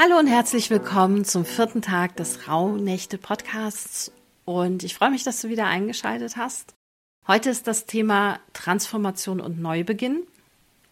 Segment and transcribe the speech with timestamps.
[0.00, 4.12] Hallo und herzlich willkommen zum vierten Tag des Rauhnächte Podcasts.
[4.44, 6.76] Und ich freue mich, dass du wieder eingeschaltet hast.
[7.26, 10.22] Heute ist das Thema Transformation und Neubeginn.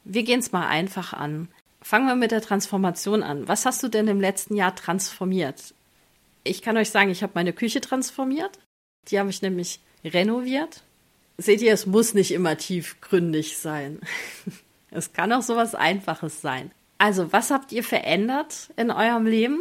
[0.03, 1.47] Wir gehen es mal einfach an.
[1.81, 3.47] Fangen wir mit der Transformation an.
[3.47, 5.73] Was hast du denn im letzten Jahr transformiert?
[6.43, 8.59] Ich kann euch sagen, ich habe meine Küche transformiert.
[9.07, 10.83] Die habe ich nämlich renoviert.
[11.39, 14.01] Seht ihr, es muss nicht immer tiefgründig sein.
[14.91, 16.73] es kann auch sowas Einfaches sein.
[16.99, 19.59] Also, was habt ihr verändert in eurem Leben?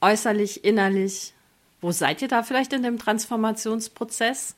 [0.00, 1.32] Äußerlich, innerlich?
[1.80, 4.56] Wo seid ihr da vielleicht in dem Transformationsprozess?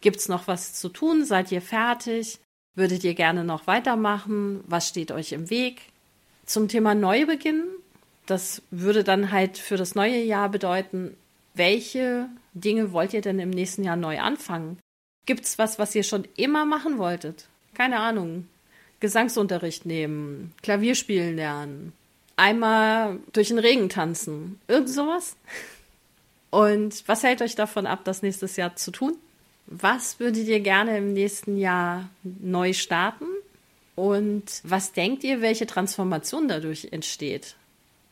[0.00, 1.24] Gibt es noch was zu tun?
[1.24, 2.38] Seid ihr fertig?
[2.74, 4.62] Würdet ihr gerne noch weitermachen?
[4.66, 5.80] Was steht euch im Weg?
[6.46, 7.64] Zum Thema Neubeginn,
[8.26, 11.16] das würde dann halt für das neue Jahr bedeuten,
[11.54, 14.78] welche Dinge wollt ihr denn im nächsten Jahr neu anfangen?
[15.26, 17.48] Gibt es was, was ihr schon immer machen wolltet?
[17.74, 18.48] Keine Ahnung.
[19.00, 21.92] Gesangsunterricht nehmen, Klavier spielen lernen,
[22.36, 25.36] einmal durch den Regen tanzen, irgend sowas.
[26.50, 29.14] Und was hält euch davon ab, das nächstes Jahr zu tun?
[29.66, 33.26] Was würdet ihr gerne im nächsten Jahr neu starten?
[33.94, 37.56] Und was denkt ihr, welche Transformation dadurch entsteht?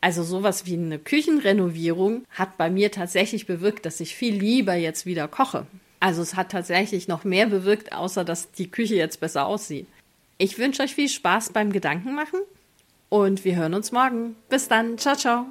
[0.01, 5.07] Also sowas wie eine Küchenrenovierung hat bei mir tatsächlich bewirkt, dass ich viel lieber jetzt
[5.07, 5.67] wieder koche.
[5.99, 9.87] Also es hat tatsächlich noch mehr bewirkt, außer dass die Küche jetzt besser aussieht.
[10.39, 12.41] Ich wünsche euch viel Spaß beim Gedankenmachen
[13.09, 14.37] und wir hören uns morgen.
[14.49, 14.99] Bis dann.
[14.99, 15.47] Ciao, ciao.